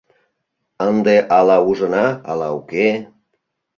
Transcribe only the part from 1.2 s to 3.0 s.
ала ужына, ала уке...